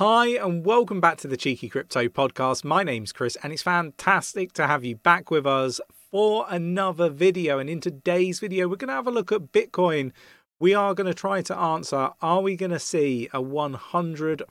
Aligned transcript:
Hi, 0.00 0.28
and 0.28 0.64
welcome 0.64 0.98
back 0.98 1.18
to 1.18 1.28
the 1.28 1.36
Cheeky 1.36 1.68
Crypto 1.68 2.08
Podcast. 2.08 2.64
My 2.64 2.82
name's 2.82 3.12
Chris, 3.12 3.36
and 3.42 3.52
it's 3.52 3.60
fantastic 3.60 4.54
to 4.54 4.66
have 4.66 4.82
you 4.82 4.96
back 4.96 5.30
with 5.30 5.46
us 5.46 5.78
for 6.10 6.46
another 6.48 7.10
video. 7.10 7.58
And 7.58 7.68
in 7.68 7.82
today's 7.82 8.40
video, 8.40 8.66
we're 8.66 8.76
going 8.76 8.88
to 8.88 8.94
have 8.94 9.06
a 9.06 9.10
look 9.10 9.30
at 9.30 9.52
Bitcoin. 9.52 10.12
We 10.62 10.74
are 10.74 10.92
going 10.92 11.06
to 11.06 11.14
try 11.14 11.40
to 11.40 11.56
answer 11.56 12.10
are 12.20 12.42
we 12.42 12.54
going 12.54 12.72
to 12.72 12.78
see 12.78 13.30
a 13.32 13.40
$100,000 13.40 14.44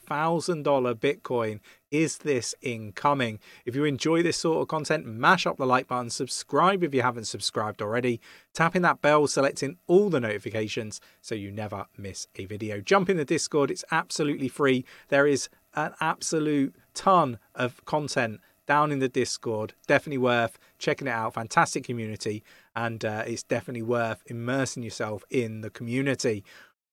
Bitcoin 0.96 1.60
is 1.92 2.18
this 2.18 2.56
incoming? 2.64 3.40
If 3.64 3.76
you 3.76 3.86
enjoy 3.86 4.24
this 4.24 4.38
sort 4.38 4.60
of 4.60 4.68
content, 4.70 5.06
mash 5.06 5.46
up 5.46 5.58
the 5.58 5.68
like 5.68 5.88
button, 5.88 6.10
subscribe 6.10 6.84
if 6.84 6.96
you 6.96 7.04
haven't 7.04 7.26
subscribed 7.26 7.80
already, 7.80 8.20
tapping 8.56 8.82
that 8.82 9.04
bell, 9.04 9.28
selecting 9.28 9.78
all 9.86 10.10
the 10.10 10.20
notifications 10.20 11.00
so 11.22 11.36
you 11.36 11.52
never 11.52 11.86
miss 11.96 12.26
a 12.38 12.46
video. 12.46 12.82
Jump 12.82 13.08
in 13.08 13.18
the 13.18 13.24
Discord, 13.24 13.70
it's 13.70 13.86
absolutely 13.92 14.48
free. 14.48 14.86
There 15.10 15.28
is 15.28 15.48
an 15.76 15.94
absolute 16.02 16.76
ton 16.96 17.38
of 17.54 17.86
content 17.86 18.40
down 18.66 18.92
in 18.92 18.98
the 18.98 19.10
Discord. 19.10 19.74
Definitely 19.86 20.20
worth 20.20 20.58
checking 20.80 21.08
it 21.08 21.12
out. 21.12 21.34
Fantastic 21.34 21.84
community, 21.84 22.44
and 22.86 23.04
uh, 23.04 23.24
it's 23.28 23.44
definitely 23.44 23.82
worth 23.82 24.24
immersing 24.28 24.84
yourself 24.84 25.24
in 25.30 25.62
the 25.62 25.70
community. 25.70 26.46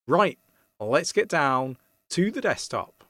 Right, 0.09 0.38
let's 0.80 1.12
get 1.12 1.28
down 1.28 1.76
to 2.10 2.30
the 2.30 2.40
desktop. 2.40 3.04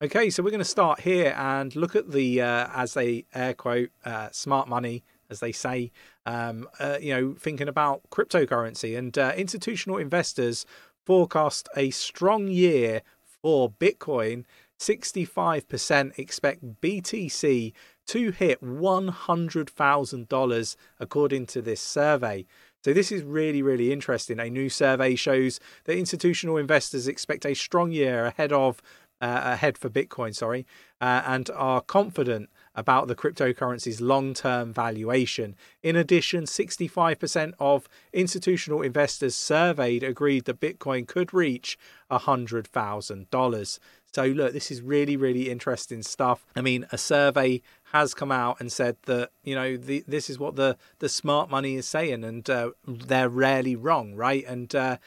Okay, 0.00 0.30
so 0.30 0.44
we're 0.44 0.50
going 0.50 0.60
to 0.60 0.64
start 0.64 1.00
here 1.00 1.34
and 1.36 1.74
look 1.74 1.96
at 1.96 2.12
the, 2.12 2.40
uh, 2.40 2.68
as 2.72 2.94
they 2.94 3.24
air 3.34 3.54
quote, 3.54 3.90
uh, 4.04 4.28
smart 4.30 4.68
money, 4.68 5.02
as 5.28 5.40
they 5.40 5.50
say, 5.50 5.90
um, 6.24 6.68
uh, 6.78 6.98
you 7.00 7.12
know, 7.12 7.34
thinking 7.36 7.66
about 7.66 8.02
cryptocurrency. 8.10 8.96
And 8.96 9.18
uh, 9.18 9.32
institutional 9.36 9.98
investors 9.98 10.64
forecast 11.04 11.68
a 11.76 11.90
strong 11.90 12.46
year 12.46 13.02
for 13.24 13.68
Bitcoin. 13.68 14.44
65% 14.78 16.16
expect 16.16 16.80
BTC 16.80 17.72
to 18.08 18.32
hit 18.32 18.60
$100,000, 18.62 20.76
according 21.00 21.46
to 21.46 21.62
this 21.62 21.80
survey. 21.80 22.44
So, 22.84 22.92
this 22.92 23.10
is 23.10 23.22
really, 23.22 23.62
really 23.62 23.90
interesting. 23.92 24.38
A 24.40 24.50
new 24.50 24.68
survey 24.68 25.14
shows 25.14 25.60
that 25.84 25.96
institutional 25.96 26.56
investors 26.56 27.06
expect 27.08 27.46
a 27.46 27.54
strong 27.54 27.92
year 27.92 28.26
ahead 28.26 28.52
of 28.52 28.82
uh, 29.20 29.40
ahead 29.44 29.76
for 29.76 29.90
Bitcoin, 29.90 30.34
sorry, 30.34 30.66
uh, 31.00 31.22
and 31.26 31.50
are 31.50 31.80
confident 31.80 32.48
about 32.78 33.08
the 33.08 33.16
cryptocurrency's 33.16 34.00
long 34.00 34.32
term 34.32 34.72
valuation. 34.72 35.56
In 35.82 35.96
addition, 35.96 36.44
65% 36.44 37.54
of 37.58 37.88
institutional 38.12 38.82
investors 38.82 39.34
surveyed 39.34 40.04
agreed 40.04 40.44
that 40.44 40.60
Bitcoin 40.60 41.04
could 41.04 41.34
reach 41.34 41.76
$100,000. 42.08 43.78
So, 44.14 44.24
look, 44.24 44.52
this 44.52 44.70
is 44.70 44.80
really, 44.80 45.16
really 45.16 45.50
interesting 45.50 46.02
stuff. 46.02 46.46
I 46.54 46.60
mean, 46.60 46.86
a 46.92 46.98
survey 46.98 47.62
has 47.92 48.14
come 48.14 48.30
out 48.30 48.60
and 48.60 48.70
said 48.70 48.96
that, 49.06 49.30
you 49.42 49.56
know, 49.56 49.76
the, 49.76 50.04
this 50.06 50.30
is 50.30 50.38
what 50.38 50.54
the, 50.54 50.76
the 51.00 51.08
smart 51.08 51.50
money 51.50 51.74
is 51.74 51.86
saying, 51.86 52.22
and 52.22 52.48
uh, 52.48 52.70
they're 52.86 53.28
rarely 53.28 53.74
wrong, 53.74 54.14
right? 54.14 54.44
And, 54.46 54.72
uh, 54.72 54.98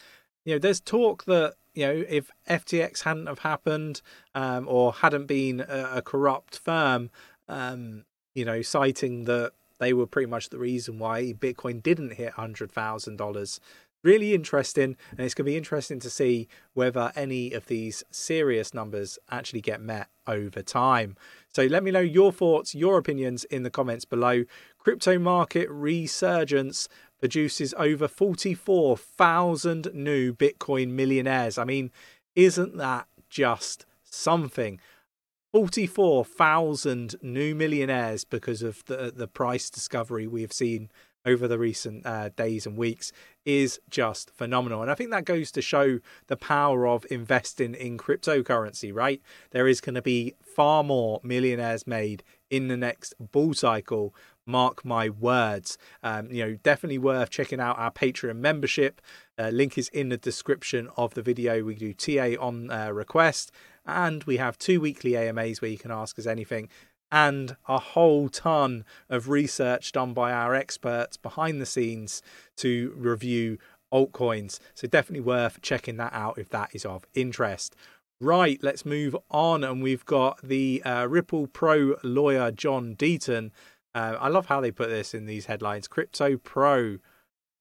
you 0.44 0.55
know, 0.55 0.59
there's 0.59 0.81
talk 0.81 1.23
that 1.23 1.55
you 1.73 1.86
know, 1.86 2.03
if 2.09 2.30
FTX 2.49 3.03
hadn't 3.03 3.27
have 3.27 3.39
happened 3.39 4.02
um, 4.36 4.67
or 4.67 4.94
hadn't 4.94 5.25
been 5.25 5.61
a, 5.61 5.92
a 5.95 6.02
corrupt 6.02 6.58
firm, 6.58 7.09
um, 7.52 8.05
you 8.33 8.45
know, 8.45 8.61
citing 8.61 9.25
that 9.25 9.52
they 9.80 9.94
were 9.94 10.07
pretty 10.07 10.30
much 10.30 10.49
the 10.49 10.57
reason 10.57 10.99
why 10.99 11.33
Bitcoin 11.33 11.83
didn't 11.83 12.13
hit 12.13 12.33
hundred 12.33 12.71
thousand 12.71 13.17
dollars. 13.17 13.59
Really 14.03 14.33
interesting, 14.33 14.95
and 15.11 15.19
it's 15.19 15.35
going 15.35 15.45
to 15.45 15.52
be 15.52 15.58
interesting 15.58 15.99
to 15.99 16.09
see 16.09 16.47
whether 16.73 17.11
any 17.16 17.52
of 17.52 17.67
these 17.67 18.03
serious 18.09 18.73
numbers 18.73 19.19
actually 19.30 19.61
get 19.61 19.80
met 19.80 20.08
over 20.25 20.63
time. 20.63 21.16
So 21.49 21.66
let 21.66 21.83
me 21.83 21.92
know 21.92 21.99
your 21.99 22.31
thoughts, 22.31 22.73
your 22.73 22.98
opinions 22.98 23.43
in 23.43 23.61
the 23.61 23.70
comments 23.70 24.05
below. 24.05 24.45
Crypto 24.80 25.20
market 25.20 25.70
resurgence 25.70 26.89
produces 27.20 27.76
over 27.77 28.08
44,000 28.08 29.89
new 29.93 30.33
Bitcoin 30.33 30.92
millionaires. 30.93 31.59
I 31.59 31.65
mean, 31.65 31.92
isn't 32.36 32.77
that 32.77 33.08
just 33.30 33.86
something? 34.03 34.80
44,000 35.52 37.16
new 37.22 37.54
millionaires 37.54 38.23
because 38.23 38.62
of 38.62 38.86
the 38.86 39.12
the 39.16 39.28
price 39.28 39.70
discovery 39.70 40.28
we 40.28 40.42
have 40.42 40.54
seen 40.54 40.89
over 41.26 41.48
the 41.48 41.60
recent 41.60 42.06
uh, 42.06 42.30
days 42.30 42.66
and 42.66 42.78
weeks 42.78 43.12
is 43.45 43.80
just 43.89 44.32
phenomenal. 44.32 44.82
And 44.82 44.89
I 44.89 44.95
think 44.95 45.12
that 45.12 45.26
goes 45.26 45.52
to 45.52 45.62
show 45.62 46.00
the 46.28 46.38
power 46.38 46.88
of 46.88 47.06
investing 47.12 47.76
in 47.76 47.98
cryptocurrency, 47.98 48.94
right? 48.94 49.22
There 49.52 49.67
is 49.67 49.82
going 49.82 49.95
to 49.95 50.02
be 50.02 50.34
far 50.42 50.84
more 50.84 51.20
millionaires 51.23 51.86
made 51.86 52.23
in 52.50 52.68
the 52.68 52.78
next 52.78 53.14
bull 53.20 53.54
cycle 53.54 54.16
Mark 54.45 54.83
my 54.83 55.10
words. 55.10 55.78
Um, 56.04 56.32
you 56.32 56.44
know, 56.44 56.56
definitely 56.64 56.98
worth 56.98 57.30
checking 57.30 57.60
out 57.60 57.78
our 57.78 57.92
Patreon 57.92 58.38
membership. 58.38 59.02
Uh, 59.38 59.50
link 59.50 59.78
is 59.78 59.88
in 59.89 60.10
the 60.10 60.18
description 60.18 60.89
of 60.98 61.14
the 61.14 61.22
video. 61.22 61.64
We 61.64 61.76
do 61.76 61.94
TA 61.94 62.36
on 62.39 62.72
uh, 62.72 62.92
request, 62.92 63.52
and 63.86 64.23
we 64.25 64.37
have 64.37 64.58
two 64.58 64.80
weekly 64.81 65.15
AMAs 65.15 65.61
where 65.61 65.71
you 65.71 65.77
can 65.77 65.92
ask 65.92 66.17
us 66.19 66.25
anything, 66.25 66.69
and 67.11 67.55
a 67.67 67.77
whole 67.77 68.30
ton 68.30 68.86
of 69.09 69.30
research 69.30 69.92
done 69.92 70.14
by 70.14 70.31
our 70.31 70.55
experts 70.55 71.17
behind 71.17 71.61
the 71.61 71.65
scenes 71.65 72.21
to 72.58 72.93
review 72.95 73.58
altcoins. 73.93 74.59
So 74.73 74.87
definitely 74.87 75.25
worth 75.25 75.61
checking 75.61 75.97
that 75.97 76.14
out 76.14 76.37
if 76.37 76.49
that 76.49 76.70
is 76.73 76.86
of 76.86 77.05
interest. 77.14 77.75
Right, 78.21 78.59
let's 78.61 78.86
move 78.86 79.15
on. 79.30 79.64
And 79.64 79.83
we've 79.83 80.05
got 80.05 80.41
the 80.41 80.81
uh, 80.86 81.08
Ripple 81.08 81.47
Pro 81.47 81.95
lawyer, 82.03 82.52
John 82.52 82.95
Deaton, 82.95 83.52
uh, 83.93 84.15
I 84.20 84.30
love 84.30 84.45
how 84.45 84.61
they 84.61 84.71
put 84.71 84.89
this 84.89 85.14
in 85.14 85.25
these 85.25 85.45
headlines. 85.45 85.87
Crypto 85.87 86.37
pro 86.37 86.97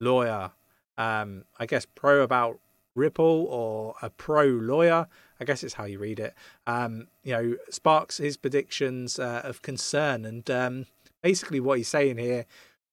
lawyer. 0.00 0.53
Um, 0.97 1.44
I 1.59 1.66
guess 1.66 1.86
pro 1.86 2.22
about 2.22 2.60
Ripple 2.95 3.47
or 3.49 3.95
a 4.03 4.11
pro 4.11 4.45
lawyer. 4.45 5.06
I 5.41 5.45
guess 5.45 5.62
it's 5.65 5.75
how 5.75 5.84
you 5.84 5.99
read 5.99 6.21
it. 6.21 6.34
Um, 6.67 7.09
you 7.23 7.33
know, 7.33 7.56
sparks 7.71 8.19
his 8.19 8.37
predictions 8.37 9.19
uh, 9.19 9.43
of 9.45 9.62
concern. 9.62 10.25
And 10.25 10.51
um, 10.51 10.87
basically, 11.23 11.61
what 11.61 11.78
he's 11.78 11.89
saying 11.89 12.19
here 12.19 12.47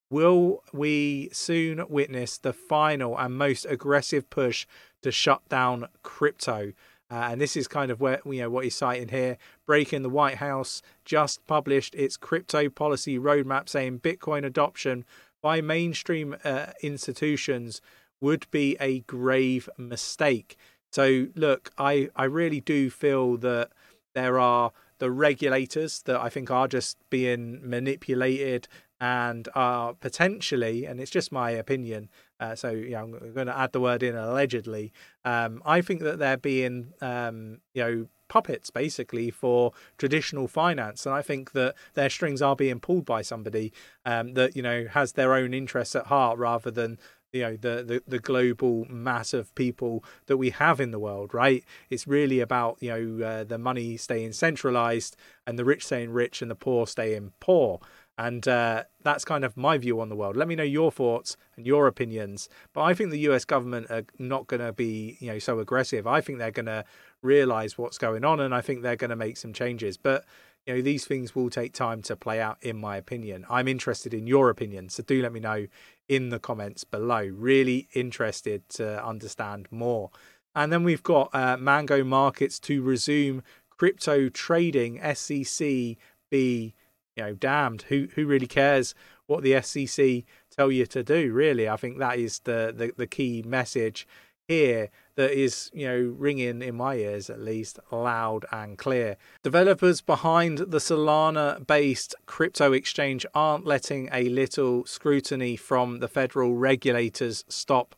will 0.10 0.64
we 0.72 1.30
soon 1.34 1.84
witness 1.90 2.38
the 2.38 2.54
final 2.54 3.18
and 3.18 3.38
most 3.38 3.66
aggressive 3.66 4.30
push 4.30 4.66
to 5.02 5.12
shut 5.12 5.48
down 5.50 5.88
crypto? 6.04 6.74
Uh, 7.10 7.30
and 7.32 7.42
this 7.42 7.56
is 7.56 7.68
kind 7.68 7.90
of 7.90 8.02
where 8.02 8.20
you 8.26 8.42
know 8.42 8.50
what 8.50 8.66
he's 8.66 8.76
citing 8.76 9.10
here. 9.10 9.38
Breaking 9.66 10.02
the 10.02 10.10
White 10.10 10.38
House 10.38 10.82
just 11.06 11.46
published 11.48 11.96
its 11.96 12.18
crypto 12.18 12.70
policy 12.70 13.18
roadmap, 13.18 13.70
saying 13.70 14.00
Bitcoin 14.00 14.46
adoption 14.46 15.06
by 15.42 15.62
mainstream 15.62 16.36
uh, 16.44 16.68
institutions 16.82 17.82
would 18.22 18.50
be 18.52 18.78
a 18.80 19.02
grave 19.02 19.70
mistake. 19.78 20.58
So, 20.92 21.28
look, 21.36 21.72
I 21.78 22.10
I 22.16 22.26
really 22.26 22.62
do 22.62 22.90
feel 22.90 23.38
that 23.38 23.72
there 24.14 24.40
are 24.40 24.72
the 25.00 25.12
regulators 25.12 26.02
that 26.04 26.20
I 26.20 26.30
think 26.30 26.50
are 26.50 26.68
just 26.68 26.98
being 27.10 27.60
manipulated 27.64 28.68
and 29.00 29.48
are 29.54 29.94
potentially, 29.94 30.86
and 30.86 31.00
it's 31.00 31.12
just 31.12 31.32
my 31.32 31.52
opinion. 31.52 32.10
Uh, 32.40 32.56
so 32.56 32.72
know, 32.72 33.00
I'm 33.00 33.34
going 33.34 33.48
to 33.48 33.58
add 33.58 33.72
the 33.72 33.80
word 33.80 34.02
in 34.02 34.16
allegedly. 34.16 34.92
Um, 35.24 35.62
I 35.66 35.82
think 35.82 36.02
that 36.02 36.20
they're 36.20 36.38
being, 36.38 36.94
um, 37.02 37.60
you 37.74 37.84
know, 37.84 38.08
puppets 38.28 38.70
basically 38.70 39.30
for 39.30 39.72
traditional 39.98 40.48
finance, 40.48 41.06
and 41.06 41.14
I 41.14 41.22
think 41.22 41.52
that 41.52 41.76
their 41.94 42.10
strings 42.10 42.42
are 42.42 42.56
being 42.56 42.80
pulled 42.80 43.06
by 43.06 43.22
somebody 43.22 43.72
um, 44.06 44.34
that 44.34 44.56
you 44.56 44.62
know 44.62 44.88
has 44.92 45.14
their 45.14 45.34
own 45.34 45.54
interests 45.54 45.96
at 45.96 46.08
heart 46.08 46.38
rather 46.38 46.72
than 46.72 46.98
you 47.34 47.42
know 47.42 47.56
the, 47.58 47.84
the 47.84 48.04
the 48.08 48.20
global 48.20 48.86
mass 48.86 49.34
of 49.34 49.54
people 49.56 50.04
that 50.28 50.38
we 50.38 50.50
have 50.50 50.80
in 50.80 50.92
the 50.92 51.00
world 51.00 51.34
right 51.34 51.64
it's 51.90 52.08
really 52.08 52.40
about 52.40 52.78
you 52.80 52.90
know 52.90 53.26
uh, 53.26 53.44
the 53.44 53.58
money 53.58 53.98
staying 53.98 54.32
centralized 54.32 55.16
and 55.46 55.60
the 55.60 55.66
rich 55.66 55.86
staying 55.86 56.12
rich 56.12 56.42
and 56.42 56.50
the 56.50 56.56
poor 56.56 56.88
staying 56.88 57.32
poor 57.40 57.80
and 58.18 58.48
uh, 58.48 58.84
that's 59.04 59.24
kind 59.24 59.46
of 59.46 59.56
my 59.56 59.78
view 59.78 60.02
on 60.02 60.10
the 60.10 60.16
world. 60.16 60.36
Let 60.36 60.48
me 60.48 60.56
know 60.56 60.64
your 60.64 60.92
thoughts 60.92 61.38
and 61.56 61.68
your 61.68 61.86
opinions. 61.86 62.50
But 62.74 62.82
I 62.82 62.94
think 62.96 63.12
the 63.12 63.20
US 63.30 63.46
government 63.46 63.92
are 63.92 64.06
not 64.18 64.48
going 64.48 64.62
to 64.62 64.74
be, 64.74 65.18
you 65.20 65.28
know, 65.28 65.38
so 65.38 65.60
aggressive. 65.60 66.08
I 66.08 66.22
think 66.22 66.40
they're 66.40 66.50
going 66.50 66.66
to 66.66 66.84
realize 67.22 67.78
what's 67.78 68.00
going 68.00 68.26
on, 68.26 68.40
and 68.40 68.56
I 68.56 68.62
think 68.62 68.82
they're 68.82 68.96
going 68.96 69.12
to 69.12 69.16
make 69.16 69.38
some 69.38 69.54
changes. 69.54 69.98
But 69.98 70.26
you 70.68 70.76
know, 70.76 70.82
these 70.82 71.06
things 71.06 71.34
will 71.34 71.50
take 71.50 71.74
time 71.74 72.02
to 72.04 72.16
play 72.18 72.42
out, 72.42 72.58
in 72.62 72.78
my 72.78 72.98
opinion. 72.98 73.46
I'm 73.50 73.70
interested 73.70 74.14
in 74.14 74.28
your 74.28 74.50
opinion, 74.50 74.90
so 74.90 75.02
do 75.02 75.22
let 75.22 75.32
me 75.32 75.40
know 75.40 75.68
in 76.10 76.28
the 76.30 76.40
comments 76.40 76.84
below. 76.84 77.24
Really 77.24 77.88
interested 77.94 78.68
to 78.70 79.04
understand 79.04 79.68
more. 79.72 80.12
And 80.54 80.72
then 80.74 80.84
we've 80.84 81.04
got 81.04 81.34
uh, 81.34 81.56
Mango 81.56 82.04
Markets 82.04 82.60
to 82.62 82.82
resume 82.82 83.44
crypto 83.70 84.28
trading. 84.28 85.00
SEC 85.16 85.98
be 86.30 86.74
you 87.16 87.24
know, 87.24 87.34
damned. 87.34 87.84
Who 87.84 88.10
who 88.16 88.26
really 88.28 88.48
cares 88.48 88.94
what 89.26 89.44
the 89.44 89.62
SEC 89.62 90.24
tell 90.52 90.72
you 90.72 90.86
to 90.88 91.04
do? 91.04 91.32
Really, 91.32 91.70
I 91.70 91.78
think 91.78 91.98
that 92.00 92.20
is 92.20 92.40
the 92.40 92.74
the, 92.76 92.92
the 92.96 93.08
key 93.08 93.42
message 93.46 94.06
here 94.48 94.90
that 95.16 95.32
is, 95.32 95.72
you 95.74 95.88
know, 95.88 96.16
ringing 96.18 96.62
in 96.62 96.76
my 96.76 96.96
ears 96.96 97.30
at 97.30 97.40
least 97.40 97.80
loud 97.92 98.46
and 98.52 98.78
clear. 98.78 99.18
Developers 99.44 100.02
behind 100.02 100.60
the 100.60 100.78
Solana 100.78 101.66
based 101.66 102.16
crypto 102.26 102.72
exchange 102.72 103.26
aren't 103.34 103.66
letting 103.66 104.10
a 104.12 104.30
little 104.30 104.86
scrutiny 104.86 105.56
from 105.56 106.00
the 106.00 106.08
federal 106.08 106.56
regulators 106.56 107.44
stop 107.48 107.96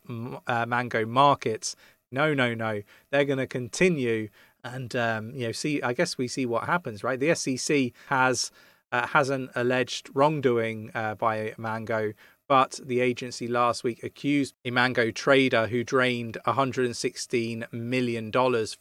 uh, 0.48 0.66
Mango 0.66 1.06
markets. 1.06 1.75
No, 2.12 2.34
no, 2.34 2.54
no. 2.54 2.81
They're 3.12 3.25
going 3.25 3.40
to 3.40 3.48
continue 3.48 4.30
and 4.63 4.95
um, 4.95 5.31
you 5.34 5.45
know 5.45 5.52
see 5.52 5.81
i 5.81 5.94
guess 5.94 6.18
we 6.18 6.28
see 6.28 6.45
what 6.45 6.66
happens 6.66 7.04
right 7.04 7.19
the 7.19 7.34
sec 7.34 7.92
has 8.07 8.52
uh, 8.92 9.07
hasn't 9.07 9.50
alleged 9.56 10.10
wrongdoing 10.13 10.92
uh, 10.95 11.16
by 11.16 11.54
mango 11.57 12.13
but 12.50 12.80
the 12.84 13.00
agency 13.00 13.48
last 13.48 13.84
week 13.84 14.04
accused 14.04 14.56
a 14.66 14.72
Mango 14.72 15.12
trader 15.12 15.68
who 15.68 15.84
drained 15.84 16.40
$116 16.48 17.72
million 17.72 18.31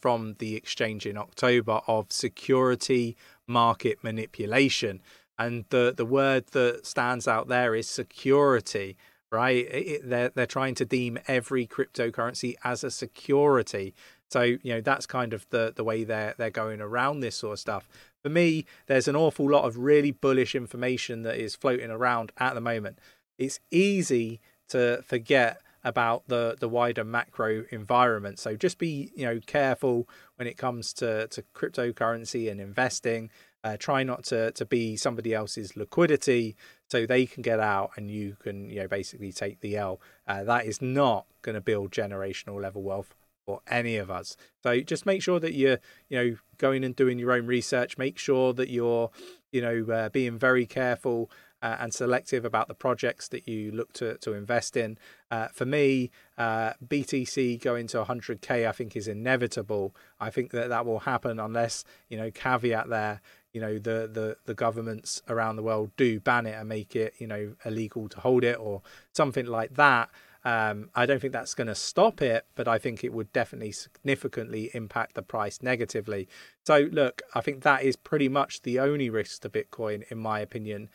from 0.01 0.35
the 0.39 0.55
exchange 0.55 1.05
in 1.05 1.19
October 1.19 1.79
of 1.85 2.11
security 2.11 3.15
market 3.45 4.03
manipulation. 4.03 5.01
And 5.37 5.65
the, 5.69 5.93
the 5.95 6.03
word 6.03 6.47
that 6.53 6.87
stands 6.87 7.27
out 7.27 7.47
there 7.47 7.75
is 7.75 7.87
security, 7.87 8.97
right? 9.31 9.67
It, 9.69 10.09
they're, 10.09 10.29
they're 10.29 10.47
trying 10.47 10.73
to 10.75 10.85
deem 10.85 11.19
every 11.27 11.67
cryptocurrency 11.67 12.55
as 12.63 12.83
a 12.83 12.89
security. 12.89 13.93
So, 14.31 14.41
you 14.41 14.73
know, 14.73 14.81
that's 14.81 15.05
kind 15.05 15.31
of 15.31 15.45
the, 15.51 15.73
the 15.75 15.83
way 15.83 16.03
they're, 16.03 16.33
they're 16.39 16.49
going 16.49 16.81
around 16.81 17.19
this 17.19 17.35
sort 17.35 17.53
of 17.53 17.59
stuff. 17.59 17.87
For 18.23 18.29
me, 18.29 18.65
there's 18.87 19.07
an 19.07 19.15
awful 19.15 19.49
lot 19.49 19.65
of 19.65 19.77
really 19.77 20.11
bullish 20.11 20.55
information 20.55 21.21
that 21.21 21.37
is 21.37 21.55
floating 21.55 21.91
around 21.91 22.31
at 22.39 22.55
the 22.55 22.61
moment 22.61 22.97
it's 23.39 23.59
easy 23.71 24.39
to 24.67 25.01
forget 25.03 25.61
about 25.83 26.27
the 26.27 26.55
the 26.59 26.69
wider 26.69 27.03
macro 27.03 27.63
environment. 27.71 28.37
So 28.37 28.55
just 28.55 28.77
be 28.77 29.11
you 29.15 29.25
know 29.25 29.39
careful 29.45 30.07
when 30.35 30.47
it 30.47 30.57
comes 30.57 30.93
to 30.93 31.27
to 31.27 31.43
cryptocurrency 31.55 32.51
and 32.51 32.61
investing. 32.61 33.31
Uh, 33.63 33.75
try 33.77 34.03
not 34.03 34.23
to 34.25 34.51
to 34.51 34.65
be 34.65 34.95
somebody 34.95 35.33
else's 35.33 35.75
liquidity 35.75 36.55
so 36.89 37.05
they 37.05 37.25
can 37.25 37.41
get 37.41 37.59
out 37.59 37.91
and 37.97 38.09
you 38.09 38.37
can 38.41 38.69
you 38.69 38.81
know 38.81 38.87
basically 38.87 39.31
take 39.31 39.61
the 39.61 39.75
L. 39.77 39.99
Uh, 40.27 40.43
that 40.43 40.65
is 40.65 40.81
not 40.81 41.25
going 41.41 41.55
to 41.55 41.61
build 41.61 41.91
generational 41.91 42.61
level 42.61 42.83
wealth 42.83 43.15
for 43.45 43.61
any 43.67 43.97
of 43.97 44.11
us. 44.11 44.37
So 44.61 44.79
just 44.81 45.05
make 45.05 45.23
sure 45.23 45.39
that 45.39 45.53
you're 45.53 45.79
you 46.09 46.17
know 46.17 46.35
going 46.57 46.83
and 46.83 46.95
doing 46.95 47.19
your 47.19 47.31
own 47.31 47.47
research. 47.47 47.97
Make 47.97 48.17
sure 48.17 48.53
that 48.53 48.69
you're 48.69 49.11
you 49.51 49.61
know 49.61 49.93
uh, 49.93 50.09
being 50.09 50.37
very 50.37 50.65
careful 50.65 51.31
uh, 51.61 51.77
and 51.79 51.93
selective 51.93 52.45
about 52.45 52.67
the 52.67 52.73
projects 52.73 53.27
that 53.29 53.47
you 53.47 53.71
look 53.71 53.93
to, 53.93 54.17
to 54.19 54.33
invest 54.33 54.77
in. 54.77 54.97
Uh, 55.31 55.47
for 55.49 55.65
me, 55.65 56.11
uh, 56.37 56.73
BTC 56.85 57.61
going 57.61 57.87
to 57.87 58.03
100k, 58.03 58.67
I 58.67 58.71
think 58.71 58.95
is 58.95 59.07
inevitable. 59.07 59.95
I 60.19 60.29
think 60.29 60.51
that 60.51 60.69
that 60.69 60.85
will 60.85 60.99
happen 60.99 61.39
unless, 61.39 61.83
you 62.09 62.17
know, 62.17 62.31
caveat 62.31 62.89
there, 62.89 63.21
you 63.53 63.61
know, 63.61 63.73
the, 63.73 64.09
the, 64.11 64.37
the 64.45 64.53
governments 64.53 65.21
around 65.27 65.55
the 65.55 65.63
world 65.63 65.91
do 65.97 66.19
ban 66.19 66.45
it 66.45 66.55
and 66.55 66.69
make 66.69 66.95
it, 66.95 67.13
you 67.17 67.27
know, 67.27 67.53
illegal 67.65 68.07
to 68.09 68.19
hold 68.19 68.43
it 68.43 68.57
or 68.59 68.81
something 69.13 69.45
like 69.45 69.75
that. 69.75 70.09
Um, 70.45 70.89
I 70.95 71.05
don't 71.05 71.19
think 71.19 71.33
that's 71.33 71.53
going 71.53 71.67
to 71.67 71.75
stop 71.75 72.21
it, 72.21 72.45
but 72.55 72.67
I 72.67 72.77
think 72.77 73.03
it 73.03 73.11
would 73.11 73.33
definitely 73.33 73.73
significantly 73.73 74.71
impact 74.73 75.15
the 75.15 75.21
price 75.21 75.61
negatively. 75.61 76.29
So, 76.65 76.87
look, 76.91 77.21
I 77.35 77.41
think 77.41 77.63
that 77.63 77.83
is 77.83 77.97
pretty 77.97 78.29
much 78.29 78.61
the 78.61 78.79
only 78.79 79.09
risk 79.09 79.41
to 79.41 79.49
Bitcoin, 79.49 80.09
in 80.09 80.17
my 80.17 80.39
opinion, 80.39 80.89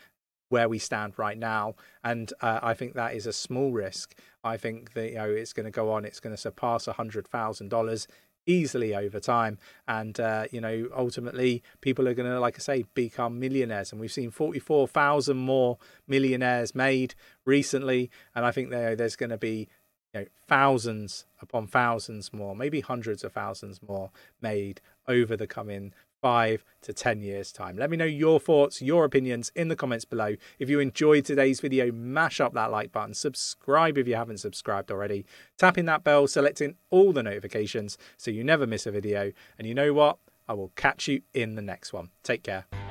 where 0.49 0.69
we 0.69 0.79
stand 0.79 1.15
right 1.17 1.39
now. 1.39 1.75
And 2.03 2.33
uh, 2.41 2.61
I 2.63 2.75
think 2.75 2.95
that 2.95 3.15
is 3.15 3.27
a 3.27 3.33
small 3.33 3.73
risk. 3.73 4.15
I 4.43 4.57
think 4.57 4.93
that 4.93 5.11
you 5.11 5.17
know 5.17 5.31
it's 5.31 5.53
going 5.53 5.65
to 5.65 5.71
go 5.71 5.91
on. 5.93 6.05
It's 6.05 6.21
going 6.21 6.35
to 6.35 6.41
surpass 6.41 6.87
hundred 6.87 7.27
thousand 7.27 7.69
dollars 7.69 8.07
easily 8.47 8.95
over 8.95 9.21
time 9.21 9.59
and 9.89 10.21
uh, 10.21 10.45
you 10.51 10.61
know 10.61 10.89
ultimately 10.97 11.63
people 11.81 12.07
are 12.07 12.15
going 12.15 12.31
to 12.31 12.39
like 12.41 12.57
i 12.57 12.59
say 12.59 12.85
become 12.95 13.41
millionaires 13.41 13.91
and 13.91 14.01
we've 14.01 14.13
seen 14.13 14.31
44,000 14.31 15.37
more 15.37 15.79
millionaires 16.07 16.75
made 16.75 17.15
recently 17.45 18.11
and 18.35 18.45
i 18.45 18.51
think 18.51 18.71
there 18.71 18.95
there's 18.95 19.17
going 19.17 19.31
to 19.31 19.39
be 19.39 19.69
you 20.13 20.21
know 20.21 20.27
thousands 20.47 21.25
upon 21.41 21.67
thousands 21.67 22.33
more 22.33 22.55
maybe 22.55 22.81
hundreds 22.81 23.25
of 23.25 23.33
thousands 23.33 23.81
more 23.87 24.11
made 24.41 24.81
over 25.09 25.37
the 25.37 25.47
coming 25.47 25.93
five 26.25 26.65
to 26.81 26.95
10 26.95 27.21
years' 27.21 27.53
time. 27.53 27.77
Let 27.77 27.91
me 27.91 27.99
know 27.99 28.07
your 28.07 28.41
thoughts, 28.41 28.81
your 28.81 29.05
opinions 29.05 29.53
in 29.55 29.69
the 29.69 29.77
comments 29.77 30.07
below. 30.07 30.37
If 30.59 30.71
you 30.71 30.81
enjoyed 30.81 31.27
today's 31.27 31.61
video, 31.61 31.93
mash 31.93 32.41
up 32.41 32.55
that 32.55 32.71
like 32.71 32.93
button, 32.93 33.13
subscribe 33.13 33.99
if 33.99 34.09
you 34.09 34.15
haven't 34.15 34.39
subscribed 34.39 34.91
already, 34.91 35.27
tapping 35.59 35.85
that 35.85 36.03
bell, 36.03 36.27
selecting 36.27 36.77
all 36.89 37.13
the 37.13 37.23
notifications 37.23 37.99
so 38.17 38.31
you 38.31 38.43
never 38.43 38.67
miss 38.67 38.87
a 38.87 38.91
video. 38.91 39.33
And 39.59 39.69
you 39.69 39.75
know 39.75 39.93
what? 39.93 40.17
I 40.49 40.55
will 40.55 40.73
catch 40.77 41.09
you 41.09 41.21
in 41.35 41.57
the 41.57 41.63
next 41.63 41.93
one. 41.93 42.09
Take 42.23 42.43
care. 42.43 42.84